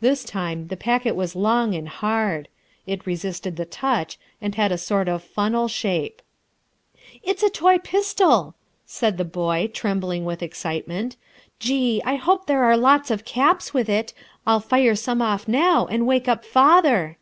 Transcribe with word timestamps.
This 0.00 0.22
time 0.22 0.68
the 0.68 0.76
packet 0.76 1.16
was 1.16 1.34
long 1.34 1.74
and 1.74 1.88
hard. 1.88 2.46
It 2.86 3.04
resisted 3.04 3.56
the 3.56 3.64
touch 3.64 4.16
and 4.40 4.54
had 4.54 4.70
a 4.70 4.78
sort 4.78 5.08
of 5.08 5.24
funnel 5.24 5.66
shape. 5.66 6.22
"It's 7.24 7.42
a 7.42 7.50
toy 7.50 7.78
pistol!" 7.78 8.54
said 8.84 9.18
the 9.18 9.24
boy, 9.24 9.68
trembling 9.74 10.24
with 10.24 10.40
excitement. 10.40 11.16
"Gee! 11.58 12.00
I 12.04 12.14
hope 12.14 12.46
there 12.46 12.62
are 12.62 12.76
lots 12.76 13.10
of 13.10 13.24
caps 13.24 13.74
with 13.74 13.88
it! 13.88 14.14
I'll 14.46 14.60
fire 14.60 14.94
some 14.94 15.20
off 15.20 15.48
now 15.48 15.86
and 15.86 16.06
wake 16.06 16.28
up 16.28 16.44
father." 16.44 17.18